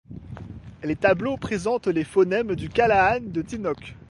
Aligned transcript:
Les 0.83 0.95
tableaux 0.95 1.37
présentent 1.37 1.85
les 1.85 2.03
phonèmes 2.03 2.55
du 2.55 2.69
kallahan 2.69 3.21
de 3.21 3.43
tinoc. 3.43 3.95